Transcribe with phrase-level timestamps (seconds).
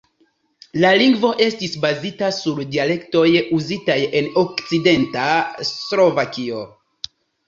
[0.83, 3.21] La lingvo estis bazita sur dialektoj
[3.57, 5.27] uzitaj en okcidenta
[5.73, 6.63] Slovakio.